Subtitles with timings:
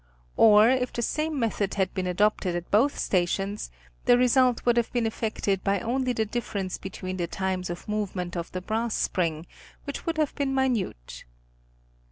[0.35, 3.69] Or if the same method had been adopted at both stations,
[4.05, 8.35] the result would have been affected by only the difference between the times of movement
[8.35, 9.45] of the brass spring
[9.83, 11.25] which would have been minute.